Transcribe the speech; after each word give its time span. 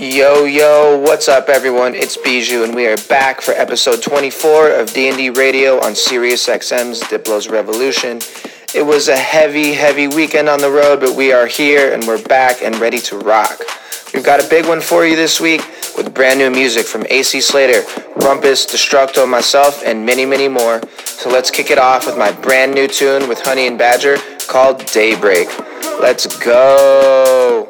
Yo, 0.00 0.44
yo, 0.44 0.96
what's 0.96 1.26
up 1.26 1.48
everyone? 1.48 1.92
It's 1.92 2.16
Bijou 2.16 2.62
and 2.62 2.72
we 2.72 2.86
are 2.86 2.96
back 3.08 3.40
for 3.40 3.50
episode 3.50 4.00
24 4.00 4.70
of 4.70 4.92
D&D 4.92 5.30
Radio 5.30 5.80
on 5.80 5.96
Sirius 5.96 6.46
XM's 6.46 7.00
Diplo's 7.00 7.48
Revolution. 7.48 8.20
It 8.76 8.86
was 8.86 9.08
a 9.08 9.16
heavy, 9.16 9.72
heavy 9.72 10.06
weekend 10.06 10.48
on 10.48 10.60
the 10.60 10.70
road, 10.70 11.00
but 11.00 11.16
we 11.16 11.32
are 11.32 11.48
here 11.48 11.92
and 11.92 12.06
we're 12.06 12.22
back 12.22 12.62
and 12.62 12.76
ready 12.76 13.00
to 13.00 13.18
rock. 13.18 13.58
We've 14.14 14.24
got 14.24 14.38
a 14.38 14.48
big 14.48 14.68
one 14.68 14.80
for 14.80 15.04
you 15.04 15.16
this 15.16 15.40
week 15.40 15.62
with 15.96 16.14
brand 16.14 16.38
new 16.38 16.50
music 16.50 16.86
from 16.86 17.04
AC 17.10 17.40
Slater, 17.40 17.82
Rumpus, 18.20 18.68
Destructo, 18.70 19.28
myself, 19.28 19.82
and 19.84 20.06
many, 20.06 20.24
many 20.24 20.46
more. 20.46 20.80
So 21.06 21.28
let's 21.28 21.50
kick 21.50 21.72
it 21.72 21.78
off 21.78 22.06
with 22.06 22.16
my 22.16 22.30
brand 22.30 22.72
new 22.72 22.86
tune 22.86 23.28
with 23.28 23.40
Honey 23.40 23.66
and 23.66 23.76
Badger 23.76 24.18
called 24.46 24.86
Daybreak. 24.86 25.48
Let's 26.00 26.38
go! 26.38 27.68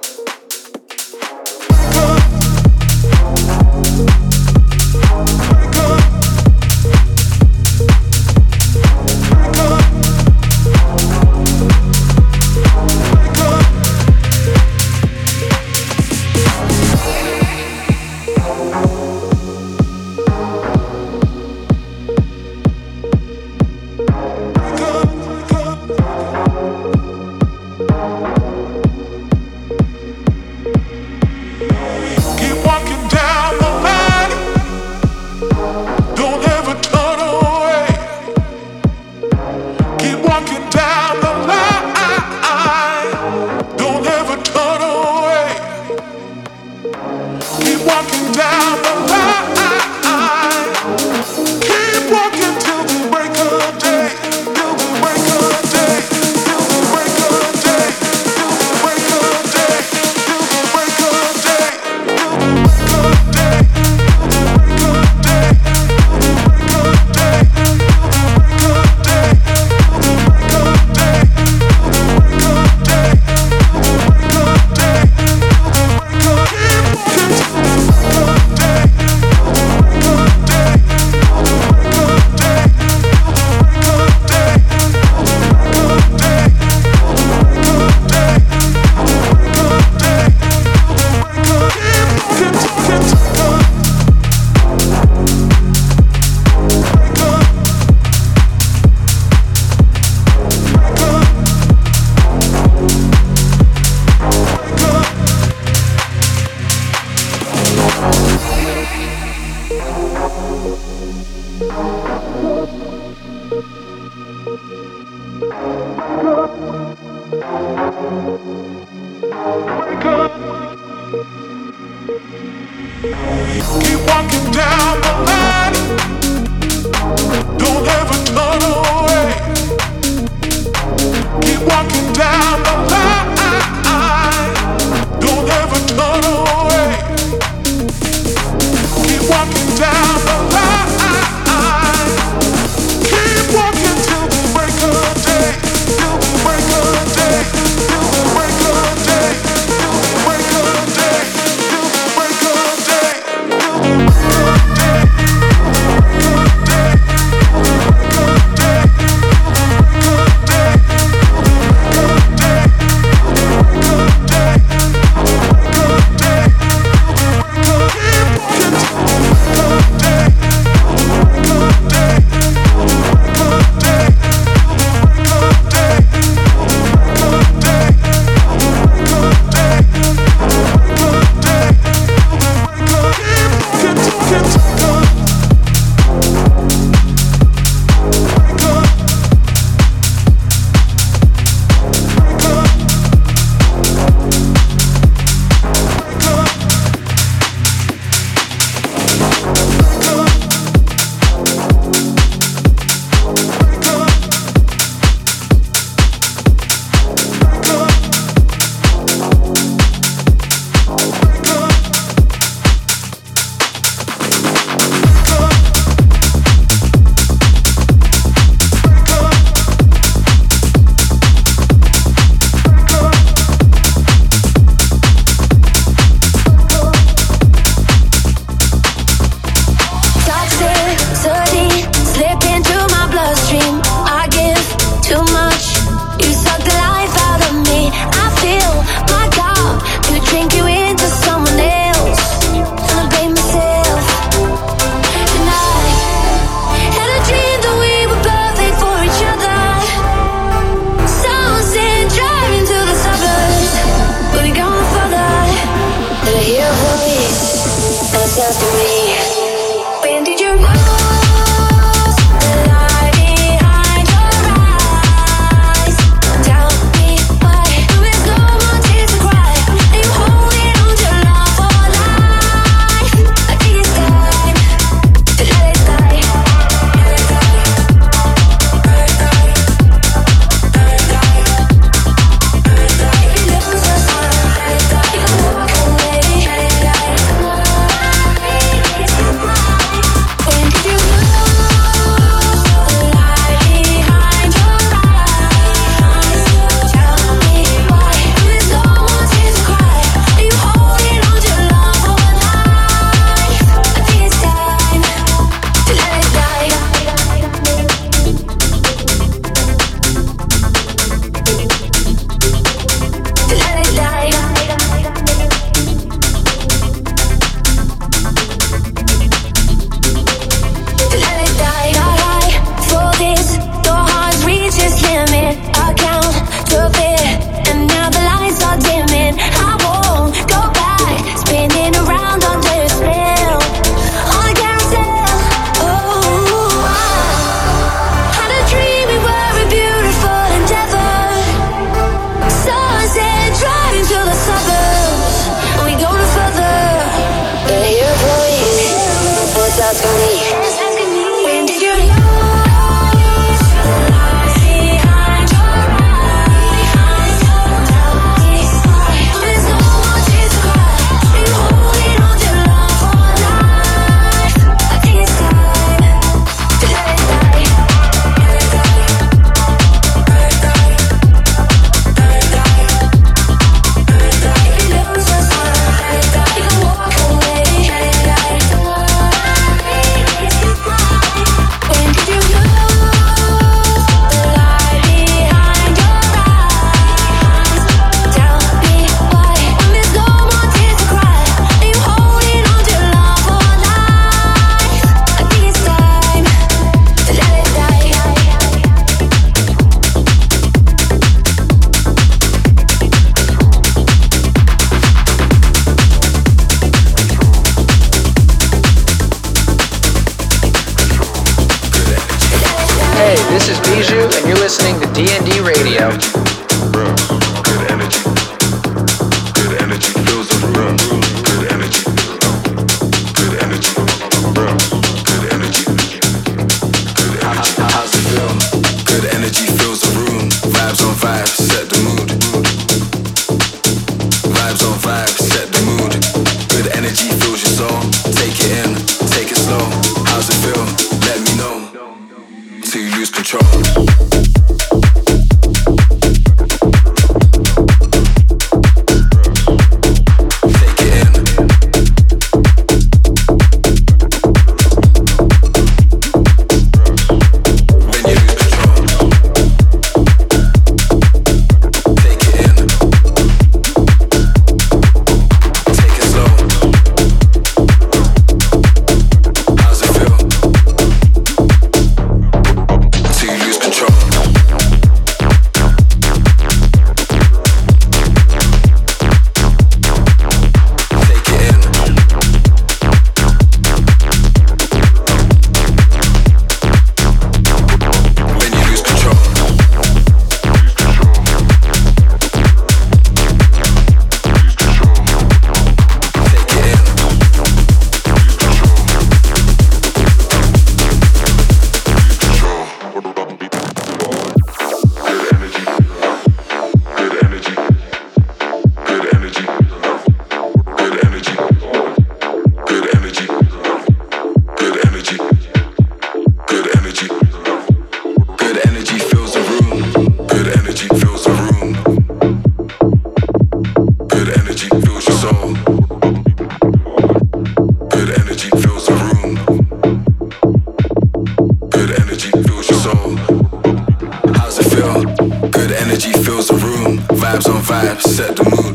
Vibes 537.48 537.74
on 537.74 537.80
vibes, 537.80 538.20
set 538.20 538.56
the 538.56 538.64
mood. 538.64 538.94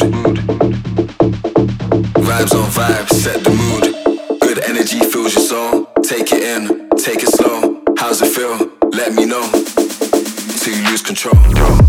Vibes 2.24 2.54
on 2.54 2.70
vibes, 2.70 3.10
set 3.10 3.44
the 3.44 3.50
mood. 3.50 4.40
Good 4.42 4.60
energy 4.66 5.00
fills 5.00 5.34
your 5.34 5.44
soul. 5.44 5.86
Take 6.04 6.32
it 6.32 6.44
in, 6.44 6.88
take 7.00 7.24
it 7.24 7.30
slow. 7.30 7.82
How's 7.98 8.22
it 8.22 8.28
feel? 8.28 8.70
Let 8.92 9.16
me 9.16 9.26
know. 9.26 9.50
Till 10.60 10.76
you 10.76 10.88
lose 10.88 11.02
control. 11.02 11.83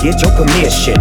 Get 0.00 0.22
your 0.22 0.32
permission. 0.32 0.96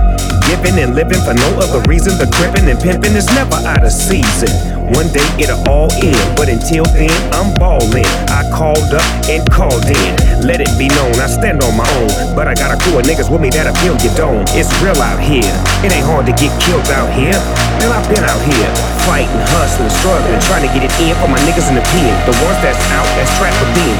Giving 0.49 0.75
and 0.77 0.93
living 0.93 1.21
for 1.23 1.33
no 1.33 1.49
other 1.61 1.81
reason. 1.87 2.17
The 2.19 2.27
crippin' 2.35 2.67
and 2.67 2.77
pimpin' 2.77 3.15
is 3.15 3.27
never 3.33 3.55
out 3.63 3.83
of 3.83 3.91
season. 3.91 4.51
One 4.91 5.07
day 5.15 5.25
it'll 5.39 5.63
all 5.65 5.87
end, 6.03 6.19
but 6.35 6.51
until 6.51 6.83
then, 6.91 7.13
I'm 7.31 7.55
ballin'. 7.55 8.05
I 8.27 8.43
called 8.51 8.91
up 8.91 9.07
and 9.31 9.41
called 9.49 9.87
in. 9.87 10.11
Let 10.43 10.59
it 10.59 10.69
be 10.75 10.91
known, 10.91 11.15
I 11.23 11.31
stand 11.31 11.63
on 11.63 11.73
my 11.79 11.87
own. 12.03 12.35
But 12.35 12.51
I 12.51 12.53
got 12.53 12.75
a 12.75 12.77
crew 12.77 12.99
of 12.99 13.07
niggas 13.07 13.31
with 13.31 13.39
me 13.39 13.49
that'll 13.49 13.73
peel 13.79 13.95
your 14.03 14.13
dome. 14.19 14.43
It's 14.51 14.69
real 14.83 14.99
out 14.99 15.23
here. 15.23 15.55
It 15.81 15.95
ain't 15.95 16.05
hard 16.05 16.27
to 16.27 16.35
get 16.35 16.51
killed 16.59 16.91
out 16.91 17.09
here. 17.15 17.39
Man, 17.79 17.95
I've 17.95 18.05
been 18.11 18.23
out 18.27 18.43
here. 18.43 18.69
Fighting, 19.07 19.31
hustling, 19.55 19.91
struggling, 20.03 20.39
trying 20.51 20.67
to 20.67 20.71
get 20.75 20.83
it 20.83 20.93
in 20.99 21.15
for 21.23 21.31
my 21.31 21.39
niggas 21.47 21.71
in 21.71 21.75
the 21.79 21.85
pen. 21.95 22.11
The 22.27 22.35
ones 22.43 22.59
that's 22.59 22.83
out, 22.91 23.07
that's 23.15 23.31
trapped 23.39 23.55
for 23.55 23.69
being. 23.71 23.99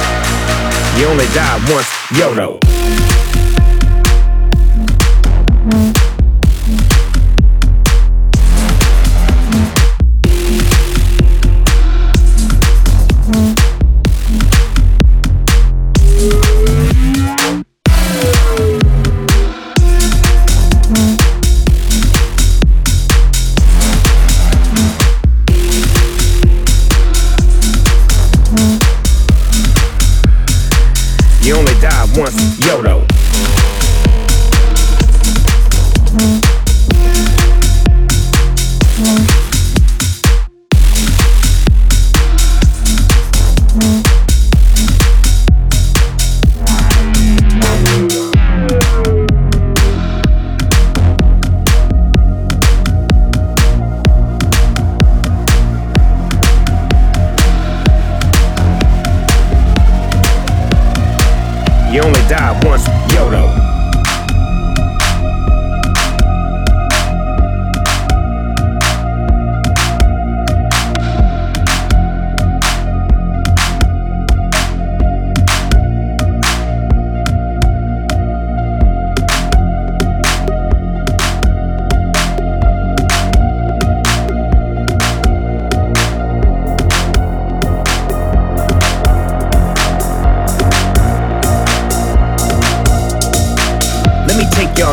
You 1.00 1.08
only 1.08 1.26
die 1.32 1.58
once, 1.72 1.88
YOLO. 2.12 3.13
once 32.16 32.53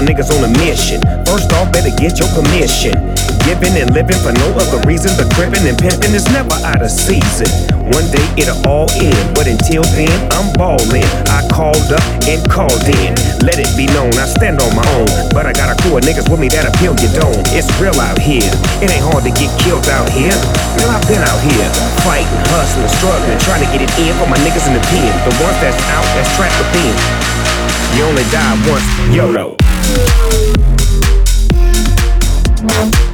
niggas 0.06 0.34
on 0.34 0.42
a 0.44 0.52
mission. 0.62 1.02
First 1.26 1.54
off, 1.54 1.72
better 1.72 1.94
get 1.96 2.18
your 2.18 2.30
permission. 2.34 2.98
Giving 3.46 3.74
and 3.78 3.90
living 3.94 4.18
for 4.22 4.34
no 4.34 4.48
other 4.58 4.82
reason. 4.86 5.14
The 5.18 5.26
crippin' 5.34 5.66
and 5.66 5.78
pimpin' 5.78 6.14
is 6.14 6.26
never 6.30 6.54
out 6.66 6.82
of 6.82 6.92
season. 6.92 7.50
One 7.90 8.06
day 8.14 8.24
it'll 8.38 8.58
all 8.70 8.88
end, 8.96 9.18
but 9.34 9.50
until 9.50 9.84
then, 9.98 10.14
I'm 10.32 10.54
ballin'. 10.56 11.06
I 11.28 11.44
called 11.50 11.90
up 11.92 12.06
and 12.30 12.42
called 12.46 12.86
in. 12.86 13.18
Let 13.42 13.58
it 13.58 13.70
be 13.74 13.90
known, 13.92 14.14
I 14.16 14.30
stand 14.30 14.62
on 14.62 14.72
my 14.78 14.86
own. 14.96 15.10
But 15.34 15.50
I 15.50 15.54
got 15.54 15.74
a 15.74 15.76
crew 15.82 15.98
of 15.98 16.06
niggas 16.06 16.30
with 16.30 16.40
me 16.40 16.48
that'll 16.48 16.74
peel 16.78 16.94
your 17.02 17.14
dome. 17.18 17.42
It's 17.52 17.70
real 17.82 17.98
out 18.00 18.22
here. 18.22 18.48
It 18.80 18.94
ain't 18.94 19.06
hard 19.06 19.26
to 19.26 19.34
get 19.34 19.50
killed 19.60 19.90
out 19.90 20.08
here. 20.14 20.34
Man, 20.78 20.88
I've 20.88 21.06
been 21.10 21.22
out 21.26 21.42
here. 21.42 21.68
Fighting, 22.06 22.30
hustling, 22.54 22.90
struggling, 22.98 23.38
trying 23.42 23.66
to 23.66 23.70
get 23.74 23.82
it 23.82 23.92
in 23.98 24.14
for 24.22 24.30
my 24.30 24.38
niggas 24.46 24.66
in 24.70 24.74
the 24.78 24.84
pen. 24.90 25.12
The 25.28 25.34
ones 25.42 25.58
that's 25.60 25.78
out, 25.92 26.08
that's 26.14 26.30
trapped 26.38 26.58
within. 26.58 26.96
You 27.98 28.06
only 28.06 28.24
die 28.32 28.56
once, 28.70 28.88
YOLO. 29.14 29.61
You 32.72 33.11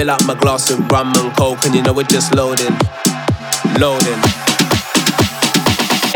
Fill 0.00 0.08
up 0.08 0.24
my 0.24 0.34
glass 0.34 0.70
with 0.70 0.90
rum 0.90 1.12
and 1.14 1.36
coke, 1.36 1.62
and 1.66 1.74
you 1.74 1.82
know 1.82 1.92
we're 1.92 2.04
just 2.04 2.34
loading, 2.34 2.72
loading. 3.78 4.18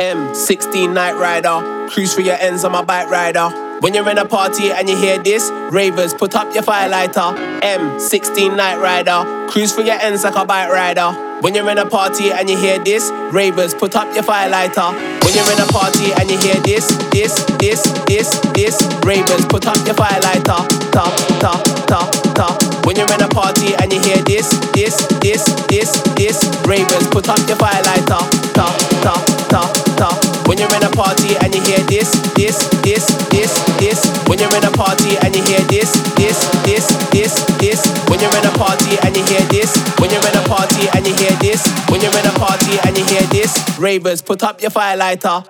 M16 0.01 0.95
Night 0.95 1.13
Rider, 1.13 1.91
cruise 1.91 2.15
for 2.15 2.23
your 2.23 2.37
ends 2.37 2.65
on 2.65 2.73
my 2.73 2.83
bike 2.83 3.11
rider. 3.11 3.51
When 3.81 3.93
you're 3.93 4.09
in 4.09 4.17
a 4.17 4.25
party 4.25 4.71
and 4.71 4.89
you 4.89 4.97
hear 4.97 5.23
this, 5.23 5.51
ravers, 5.71 6.15
put 6.15 6.35
up 6.35 6.55
your 6.55 6.63
firelighter. 6.63 7.61
M16 7.61 8.57
Night 8.57 8.81
Rider, 8.81 9.51
cruise 9.51 9.75
for 9.75 9.83
your 9.83 9.97
ends 9.97 10.25
like 10.25 10.35
a 10.35 10.47
bike 10.47 10.71
rider. 10.71 11.24
When 11.45 11.55
you're 11.55 11.69
in 11.69 11.77
a 11.77 11.85
party 11.85 12.33
and 12.33 12.49
you 12.49 12.57
hear 12.57 12.79
this, 12.83 13.11
ravers, 13.31 13.75
put 13.75 13.95
up 13.97 14.15
your 14.15 14.25
firelighter. 14.25 14.95
When 15.23 15.35
you're 15.35 15.53
in 15.53 15.61
a 15.61 15.67
party 15.67 16.11
and 16.19 16.31
you 16.31 16.39
hear 16.39 16.55
this, 16.63 16.89
this, 17.13 17.45
this, 17.61 17.83
this, 18.07 18.41
this, 18.55 18.83
ravers, 19.05 19.45
put 19.45 19.67
up 19.67 19.77
your 19.85 19.95
firelighter. 19.95 20.67
Ta, 20.91 21.05
ta, 21.43 21.53
ta, 21.87 22.11
ta. 22.33 22.81
When 22.87 22.97
you're 22.97 23.13
in 23.13 23.21
a 23.21 23.29
party 23.29 23.75
and 23.75 23.93
you 23.93 24.01
hear 24.01 24.23
this, 24.23 24.49
this, 24.73 24.97
this, 25.21 25.45
this, 25.69 26.01
this, 26.17 26.65
ravers, 26.67 27.07
put 27.09 27.29
up 27.29 27.47
your 27.47 27.59
firelighter. 27.59 28.25
Ta, 28.55 28.65
ta, 29.03 29.13
ta, 29.51 29.97
ta. 29.99 30.34
When 30.47 30.59
you're 30.59 30.75
in 30.75 30.85
a 30.85 30.91
party 30.91 31.37
and 31.41 31.55
you 31.55 31.63
hear 31.63 31.81
this, 31.87 32.13
this, 32.35 32.69
this, 32.85 33.07
this, 33.31 33.55
this. 33.81 34.01
When 34.29 34.39
you're 34.39 34.55
in 34.55 34.65
a 34.65 34.71
party 34.71 35.17
and 35.25 35.35
you 35.35 35.43
hear 35.45 35.61
this, 35.73 35.93
this, 36.15 36.39
this, 36.65 36.87
this, 37.11 37.35
this. 37.59 37.81
When 38.09 38.21
you're 38.21 38.37
in 38.37 38.47
a 38.47 38.55
party 38.59 38.97
and 39.03 39.17
you 39.17 39.25
hear 39.25 39.45
this, 39.49 39.77
when 39.99 40.11
you're 40.11 40.27
in 40.27 40.37
a 40.37 40.45
party 40.49 40.89
and 40.95 41.07
you 41.07 41.15
hear 41.15 41.37
this, 41.41 41.67
when 41.89 42.01
you're 42.01 42.19
in 42.19 42.27
a 42.27 42.37
party 42.39 42.77
and 42.85 42.97
you 42.97 43.05
hear 43.05 43.23
this, 43.33 43.53
ravers, 43.79 44.23
put 44.23 44.43
up 44.43 44.61
your 44.61 44.71
firelighter. 44.71 45.45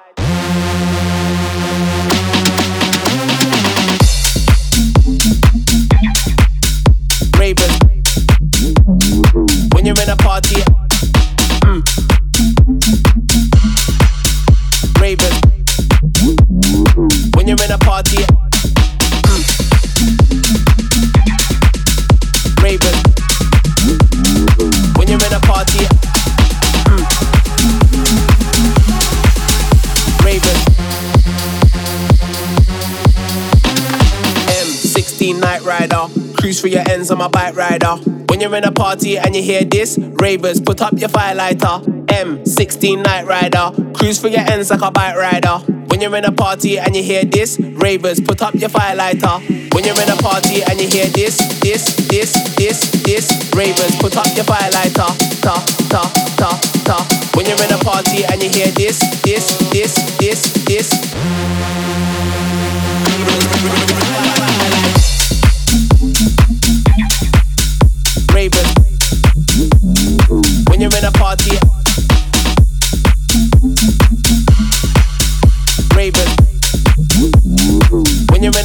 you're 17.56 17.66
in 17.66 17.72
a 17.72 17.78
party. 17.78 18.16
Mm. 19.26 19.42
Raven. 22.62 22.94
When 24.96 25.08
you're 25.08 25.24
in 25.24 25.32
a 25.32 25.40
party. 25.40 25.84
Mm. 26.88 27.04
Raven. 30.24 30.56
M16 34.48 35.40
Night 35.40 35.62
Rider. 35.62 36.08
Cruise 36.36 36.60
for 36.60 36.68
your 36.68 36.88
ends 36.88 37.10
on 37.10 37.18
my 37.18 37.28
bike 37.28 37.56
rider. 37.56 37.96
When 38.28 38.40
you're 38.40 38.54
in 38.56 38.64
a 38.64 38.72
party 38.72 39.18
and 39.18 39.36
you 39.36 39.42
hear 39.42 39.64
this, 39.64 39.98
ravers, 39.98 40.60
put 40.60 40.80
up 40.80 40.98
your 40.98 41.08
fire 41.08 41.34
lighter. 41.34 41.78
M16 42.06 43.04
Night 43.04 43.26
Rider. 43.26 43.70
Cruise 43.92 44.20
for 44.20 44.28
your 44.28 44.40
ends 44.40 44.70
like 44.70 44.82
a 44.82 44.90
bike 44.90 45.16
rider. 45.16 45.83
When 46.04 46.10
you're 46.10 46.18
in 46.18 46.24
a 46.26 46.32
party 46.32 46.78
and 46.78 46.94
you 46.94 47.02
hear 47.02 47.24
this, 47.24 47.58
ravers, 47.58 48.20
put 48.20 48.42
up 48.42 48.54
your 48.56 48.68
firelighter. 48.68 49.40
When 49.72 49.84
you're 49.84 49.98
in 50.02 50.10
a 50.10 50.16
party 50.16 50.62
and 50.62 50.78
you 50.78 50.86
hear 50.86 51.06
this, 51.06 51.38
this, 51.60 51.96
this, 52.08 52.34
this, 52.56 52.90
this, 53.04 53.50
ravers, 53.56 53.96
put 53.96 54.14
up 54.14 54.26
your 54.36 54.44
firelighter. 54.44 55.08
Ta, 55.40 55.64
ta, 55.88 56.02
ta, 56.36 56.60
ta. 56.84 57.30
When 57.34 57.46
you're 57.46 57.56
in 57.64 57.72
a 57.72 57.78
party 57.78 58.22
and 58.26 58.42
you 58.42 58.50
hear 58.50 58.70
this, 58.72 59.00
this, 59.22 59.56
this, 59.70 59.94
this, 60.18 60.52
this. 60.66 60.92
Ravers. 68.34 68.74
When 70.68 70.82
you're 70.82 70.94
in 70.98 71.04
a 71.06 71.12
party. 71.12 71.63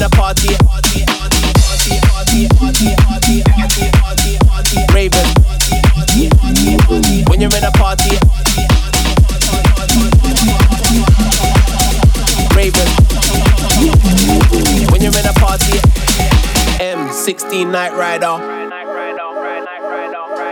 Party, 0.08 0.48
party. 0.64 1.04
Ravers. 4.94 5.34
When 7.28 7.40
you're 7.40 7.54
in 7.54 7.64
a 7.64 7.70
party. 7.72 8.16
Ravers. 12.56 12.90
When 14.90 15.02
you're 15.02 15.18
in 15.18 15.26
a 15.26 15.32
party. 15.34 15.78
M16 16.80 17.70
Night 17.70 17.92
Rider. 17.92 18.38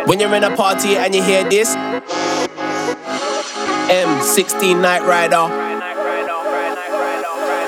When 0.06 0.20
you're 0.20 0.34
in 0.34 0.44
a 0.44 0.54
party 0.56 0.96
and 0.96 1.14
you 1.14 1.22
hear 1.22 1.48
this, 1.48 1.74
M16 3.88 4.80
Night 4.82 5.02
Rider. 5.02 5.67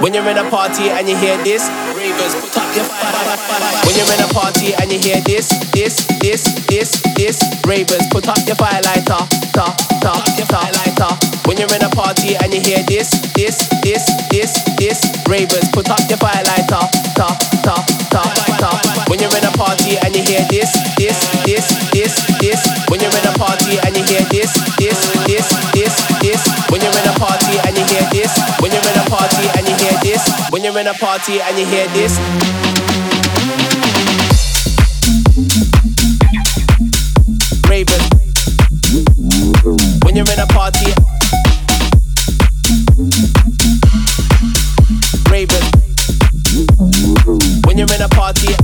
When 0.00 0.14
you're 0.14 0.26
in 0.28 0.38
a 0.38 0.48
party 0.48 0.88
and 0.88 1.06
you 1.06 1.14
hear 1.14 1.36
this, 1.44 1.68
ravers, 1.92 2.32
put 2.40 2.56
up 2.56 2.74
your 2.74 2.88
When 3.84 3.92
you're 3.92 4.08
in 4.16 4.24
a 4.24 4.32
party 4.32 4.72
and 4.80 4.90
you 4.90 4.98
hear 4.98 5.20
this, 5.20 5.52
this, 5.76 6.08
this, 6.24 6.40
this, 6.72 7.02
this, 7.20 7.36
ravers, 7.66 8.08
put 8.08 8.26
up 8.26 8.40
your 8.48 8.56
firelighter, 8.56 9.20
ta, 9.52 9.76
ta, 10.00 10.14
ta, 10.48 10.60
lighter. 10.72 11.12
When 11.44 11.58
you're 11.58 11.68
in 11.76 11.84
a 11.84 11.90
party 11.90 12.34
and 12.40 12.48
you 12.48 12.60
hear 12.60 12.82
this, 12.88 13.10
this, 13.36 13.68
this, 13.84 14.08
this, 14.32 14.56
this, 14.80 15.04
ravers, 15.28 15.68
put 15.68 15.90
up 15.90 16.00
your 16.08 16.16
firelighter, 16.16 16.80
ta, 17.12 17.28
ta, 17.60 17.76
ta, 18.08 18.22
ta. 18.56 19.04
When 19.10 19.20
you're 19.20 19.36
in 19.36 19.44
a 19.44 19.52
party 19.52 19.98
and 20.00 20.16
you 20.16 20.22
hear 20.22 20.40
this, 20.48 20.72
this, 20.96 21.20
this, 21.44 21.68
this, 21.92 22.16
this. 22.40 22.60
When 22.88 23.00
you're 23.00 23.12
in 23.12 23.26
a 23.28 23.36
party 23.36 23.76
and 23.84 23.94
you 23.94 24.04
hear 24.04 24.24
this, 24.32 24.48
this, 24.80 24.96
this, 25.28 25.44
this, 25.76 26.09
this. 26.20 26.40
When 26.70 26.80
you're 26.80 26.92
in 26.92 27.08
a 27.08 27.16
party 27.18 27.58
and 27.66 27.76
you 27.76 27.84
hear 27.84 28.04
this. 28.12 28.30
When 28.60 28.70
you're 28.70 28.80
in 28.80 28.98
a 28.98 29.04
party 29.08 29.48
and 29.56 29.66
you 29.66 29.74
hear 29.76 29.96
this. 30.02 30.22
When 30.50 30.62
you're 30.62 30.78
in 30.78 30.86
a 30.86 30.94
party 30.94 31.40
and 31.40 31.58
you 31.58 31.66
hear 31.66 31.88
this. 31.88 32.18
Raven. 37.68 38.00
When 40.04 40.16
you're 40.16 40.30
in 40.30 40.40
a 40.40 40.46
party. 40.46 40.92
Raven. 45.30 45.64
When 47.66 47.78
you're 47.78 47.94
in 47.94 48.02
a 48.02 48.08
party. 48.08 48.59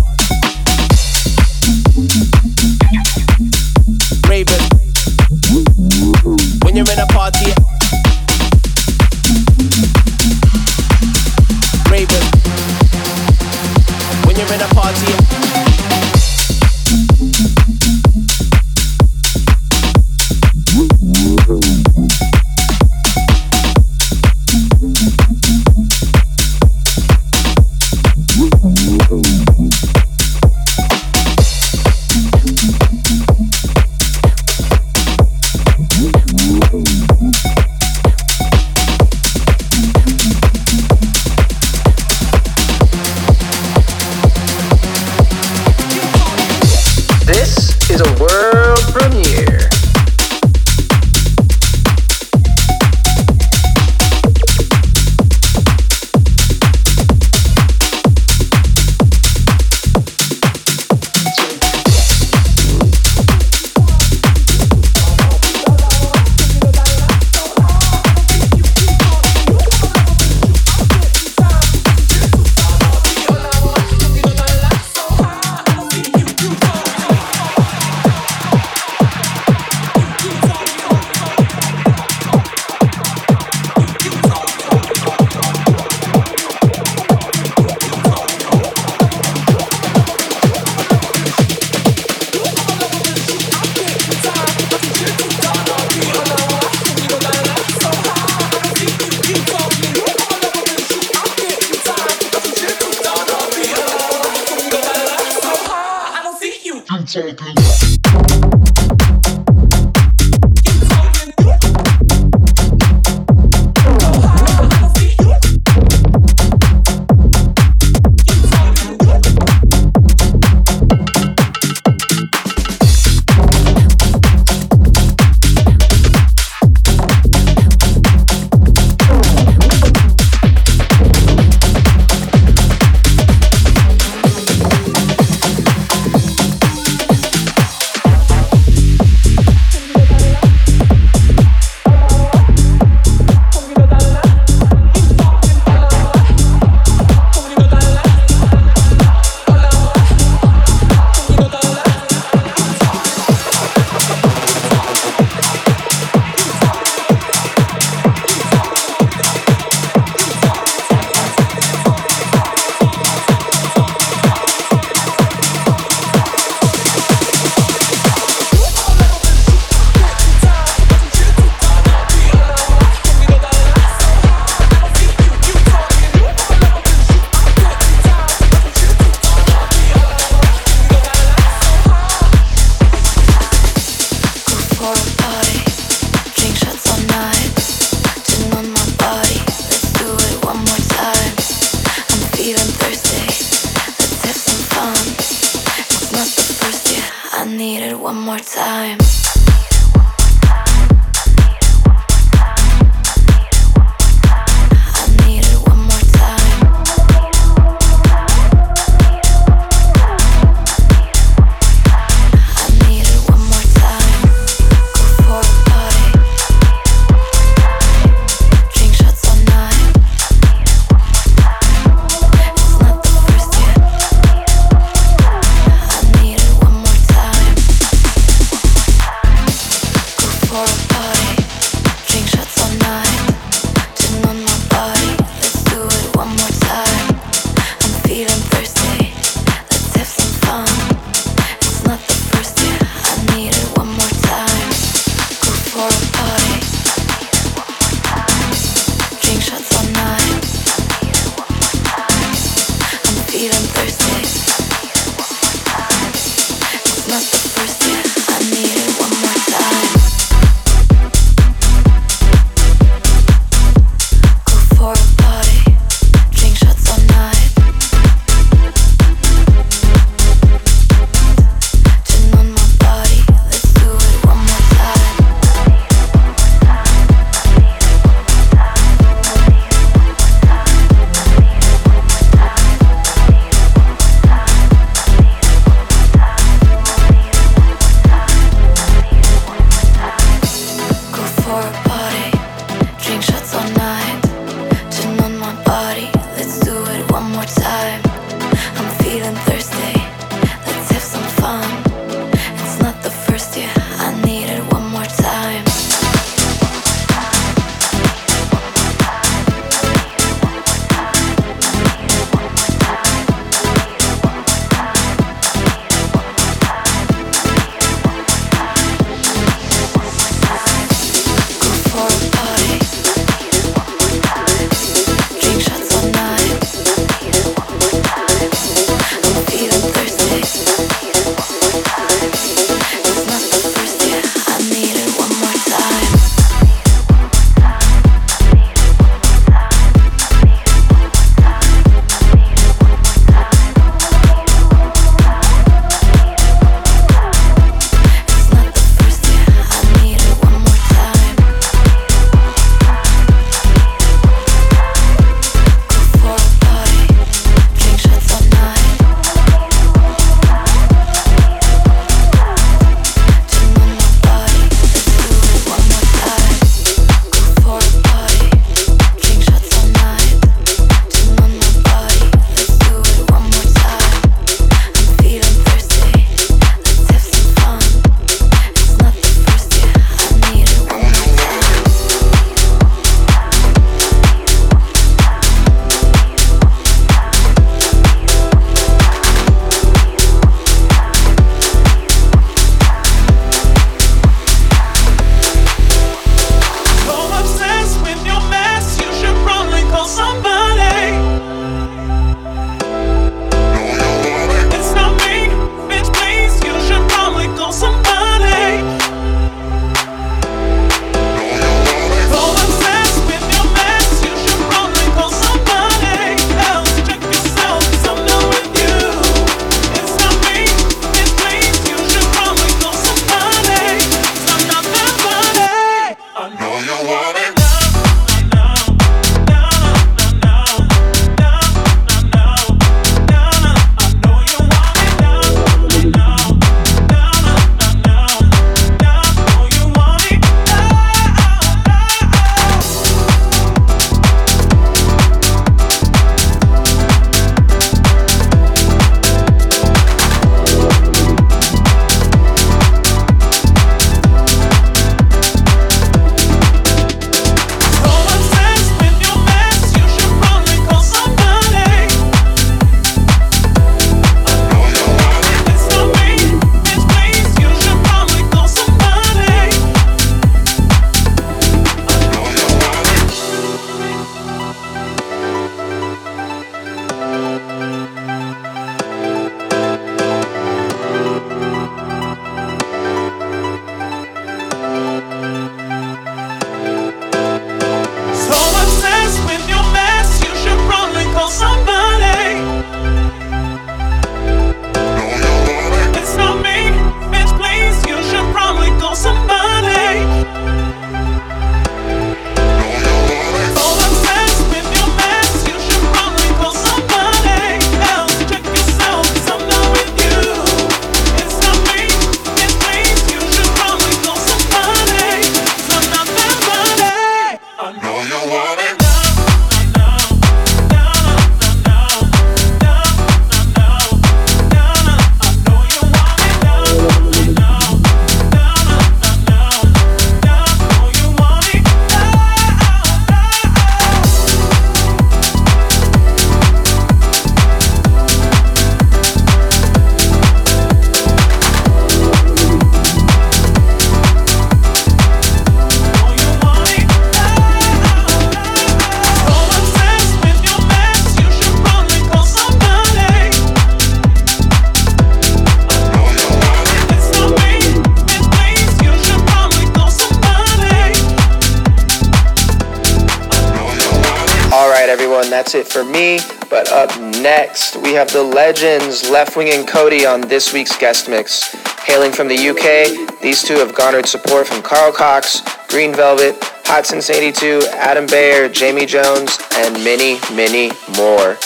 Have 568.17 568.33
the 568.33 568.43
legends, 568.43 569.25
Leftwing 569.25 569.75
and 569.75 569.87
Kody 569.87 570.27
on 570.27 570.41
this 570.41 570.73
week's 570.73 570.97
guest 570.97 571.29
mix. 571.29 571.75
Hailing 572.07 572.33
from 572.33 572.49
the 572.49 572.57
UK, 572.57 573.43
these 573.43 573.63
two 573.63 573.75
have 573.75 573.95
garnered 573.95 574.25
support 574.25 574.67
from 574.67 574.81
Carl 574.81 575.13
Cox, 575.13 575.61
Green 575.89 576.15
Velvet, 576.15 576.57
Hot 576.87 577.05
Since 577.05 577.29
82, 577.29 577.83
Adam 577.93 578.25
Beyer, 578.25 578.71
Jamie 578.71 579.05
Jones, 579.05 579.59
and 579.75 580.03
many, 580.03 580.39
many 580.55 580.93
more. 581.19 581.59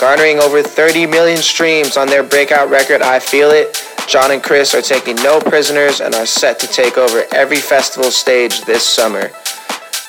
Garnering 0.00 0.38
over 0.38 0.62
30 0.62 1.04
million 1.04 1.36
streams 1.36 1.98
on 1.98 2.06
their 2.06 2.22
breakout 2.22 2.70
record, 2.70 3.02
I 3.02 3.18
Feel 3.18 3.50
It, 3.50 3.84
John 4.08 4.30
and 4.30 4.42
Chris 4.42 4.74
are 4.74 4.80
taking 4.80 5.16
no 5.16 5.38
prisoners 5.38 6.00
and 6.00 6.14
are 6.14 6.24
set 6.24 6.58
to 6.60 6.66
take 6.66 6.96
over 6.96 7.24
every 7.34 7.58
festival 7.58 8.10
stage 8.10 8.62
this 8.62 8.88
summer. 8.88 9.30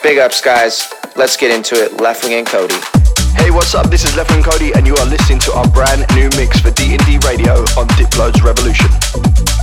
Big 0.04 0.20
ups, 0.20 0.40
guys. 0.40 0.90
Let's 1.18 1.36
get 1.36 1.54
into 1.54 1.76
it. 1.76 1.92
Leftwing 1.98 2.40
and 2.40 2.48
Kody. 2.48 3.01
Hey, 3.36 3.52
what's 3.52 3.74
up? 3.76 3.90
This 3.90 4.04
is 4.04 4.12
Leftwing 4.12 4.38
and 4.38 4.46
Kody, 4.46 4.76
and 4.76 4.86
you 4.86 4.96
are 4.96 5.06
listening 5.06 5.40
to 5.40 5.54
our 5.54 5.68
brand 5.70 6.06
new 6.16 6.30
mix 6.38 6.60
for 6.60 6.72
D&D 6.72 7.20
Radio 7.26 7.54
on 7.78 7.88
Diplo's 7.96 8.42
Revolution. 8.42 9.61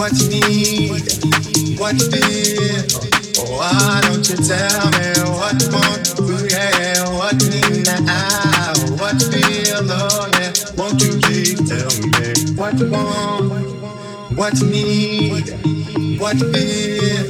What's 0.00 0.28
need? 0.28 0.88
What's 1.78 2.08
dear? 2.08 2.86
Oh, 3.36 3.58
why 3.58 4.00
don't 4.00 4.26
you 4.26 4.36
tell 4.36 4.88
me 4.96 5.12
what 5.28 5.60
want 5.70 6.18
we 6.24 6.50
have? 6.54 7.12
What 7.12 7.36
need 7.44 7.84
now? 7.84 8.72
What 8.96 9.20
feel 9.20 9.82
lonely? 9.84 10.48
Won't 10.78 11.02
you 11.02 11.20
please 11.20 11.60
tell 11.68 11.92
me 12.00 12.32
what 12.56 12.80
want? 12.88 13.52
What 14.38 14.62
need? 14.62 15.50
What 16.18 16.38
fear? 16.38 17.20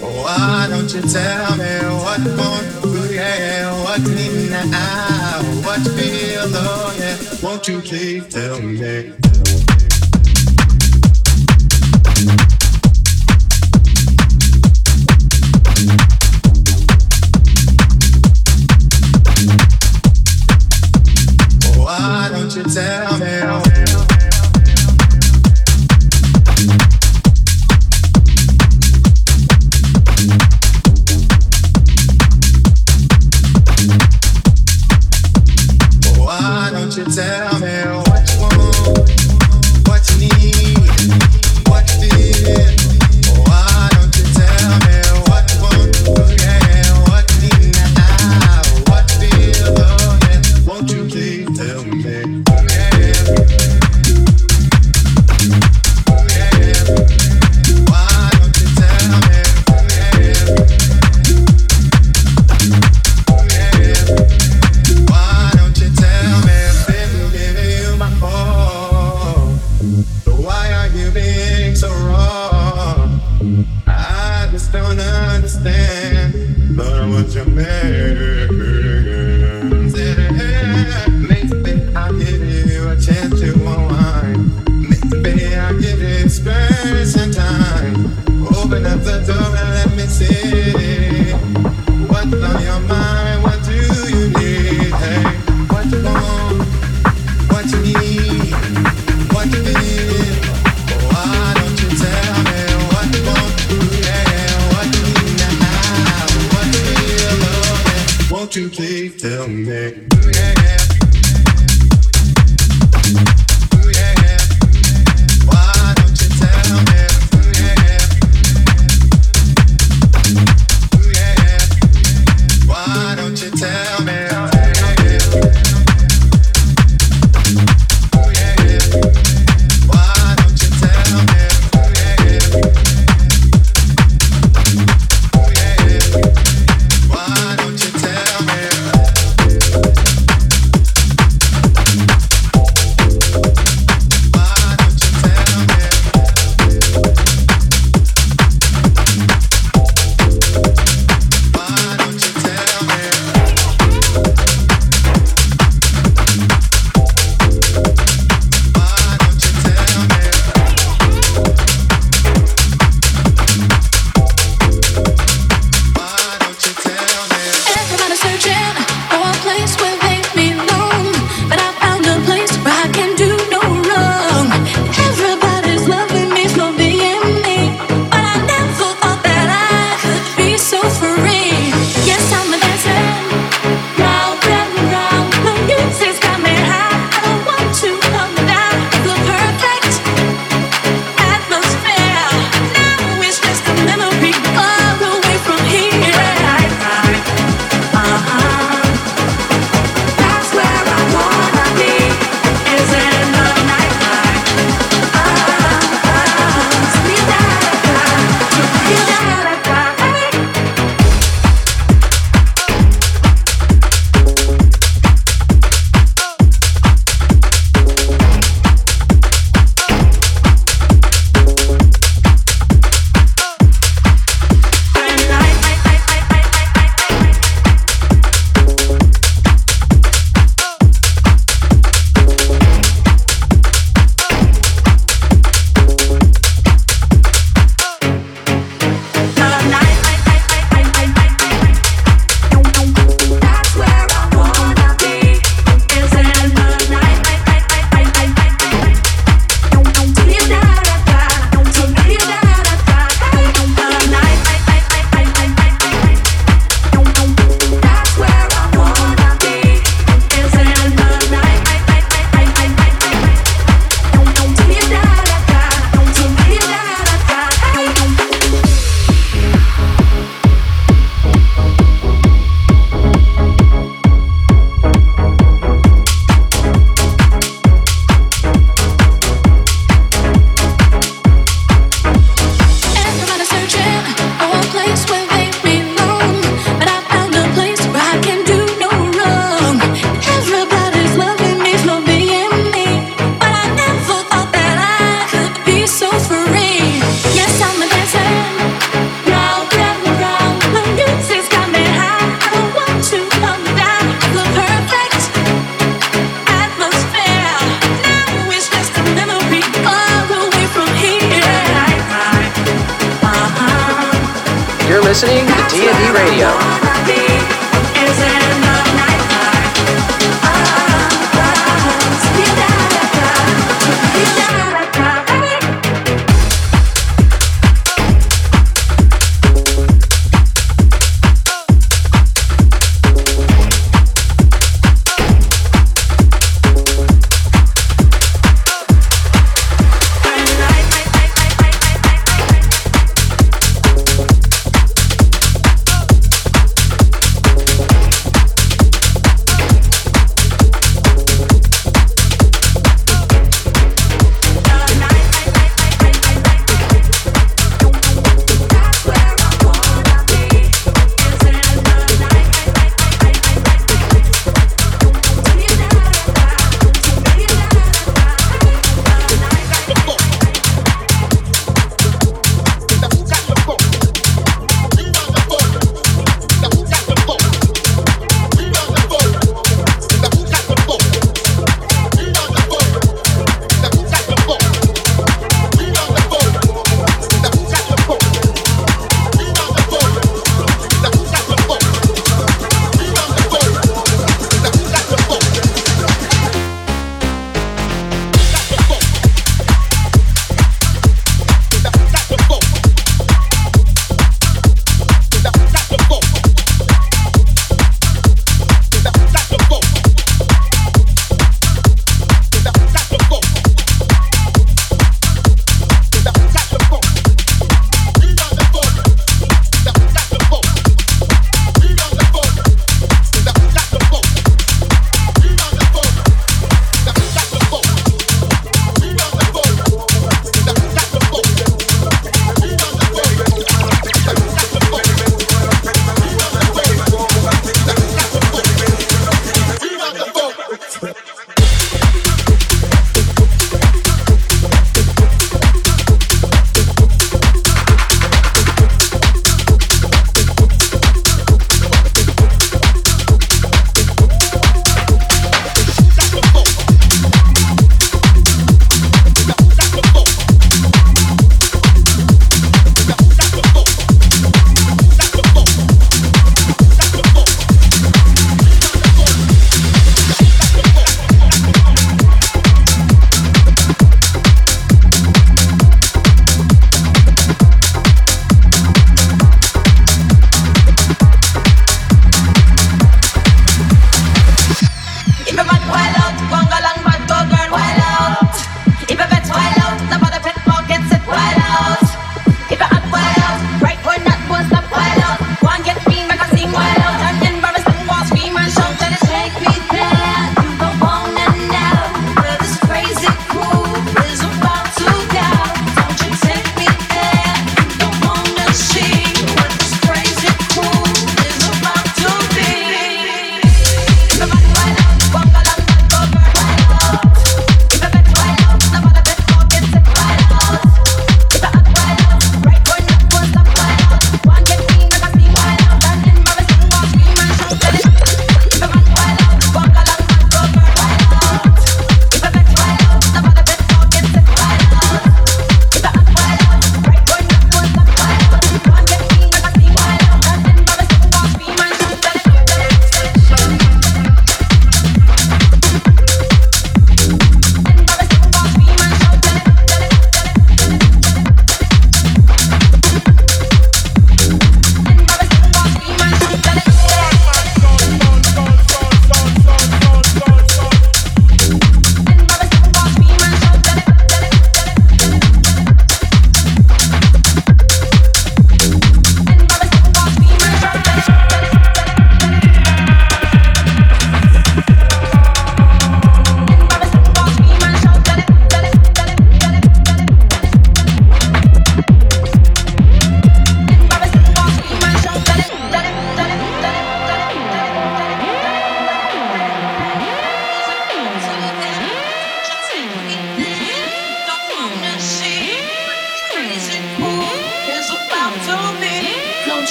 Oh, 0.00 0.22
why 0.24 0.66
don't 0.70 0.94
you 0.94 1.02
tell 1.02 1.56
me 1.58 1.76
what 1.92 2.24
want 2.38 2.86
we 2.86 3.16
have? 3.16 3.84
What 3.84 4.00
need 4.00 4.50
now? 4.50 5.42
What 5.62 5.82
feel 5.92 6.48
lonely? 6.48 7.42
Won't 7.42 7.68
you 7.68 7.82
please 7.82 8.26
tell 8.28 8.62
me? 8.62 9.12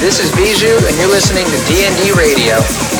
This 0.00 0.20
is 0.20 0.30
Bijou, 0.30 0.78
and 0.86 0.96
you're 0.96 1.08
listening 1.08 1.44
to 1.46 1.58
D&D 1.66 2.12
Radio. 2.12 2.97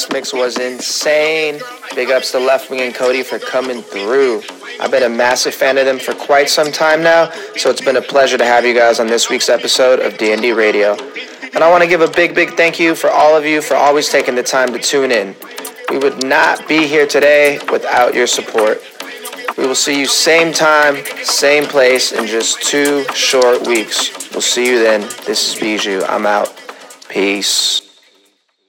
Guest 0.00 0.12
mix 0.14 0.32
was 0.32 0.56
insane. 0.58 1.60
Big 1.94 2.10
ups 2.10 2.32
to 2.32 2.38
Leftwing 2.38 2.80
and 2.80 2.94
Kody 2.94 3.22
for 3.22 3.38
coming 3.38 3.82
through. 3.82 4.40
I've 4.80 4.90
been 4.90 5.02
a 5.02 5.14
massive 5.14 5.52
fan 5.52 5.76
of 5.76 5.84
them 5.84 5.98
for 5.98 6.14
quite 6.14 6.48
some 6.48 6.72
time 6.72 7.02
now, 7.02 7.30
so 7.58 7.68
it's 7.68 7.82
been 7.82 7.96
a 7.96 8.00
pleasure 8.00 8.38
to 8.38 8.44
have 8.46 8.64
you 8.64 8.72
guys 8.72 8.98
on 8.98 9.08
this 9.08 9.28
week's 9.28 9.50
episode 9.50 10.00
of 10.00 10.16
D&D 10.16 10.52
Radio. 10.52 10.96
And 11.52 11.58
I 11.62 11.70
want 11.70 11.82
to 11.82 11.86
give 11.86 12.00
a 12.00 12.08
big, 12.08 12.34
big 12.34 12.54
thank 12.54 12.80
you 12.80 12.94
for 12.94 13.10
all 13.10 13.36
of 13.36 13.44
you 13.44 13.60
for 13.60 13.74
always 13.74 14.08
taking 14.08 14.34
the 14.36 14.42
time 14.42 14.72
to 14.72 14.78
tune 14.78 15.12
in. 15.12 15.36
We 15.90 15.98
would 15.98 16.24
not 16.24 16.66
be 16.66 16.86
here 16.86 17.06
today 17.06 17.58
without 17.70 18.14
your 18.14 18.26
support. 18.26 18.82
We 19.58 19.66
will 19.66 19.74
see 19.74 20.00
you 20.00 20.06
same 20.06 20.54
time, 20.54 21.04
same 21.24 21.64
place 21.64 22.12
in 22.12 22.26
just 22.26 22.62
two 22.62 23.04
short 23.12 23.66
weeks. 23.66 24.30
We'll 24.30 24.40
see 24.40 24.66
you 24.66 24.82
then. 24.82 25.02
This 25.26 25.52
is 25.52 25.60
Bijou. 25.60 26.04
I'm 26.04 26.24
out. 26.24 26.58
Peace. 27.10 27.89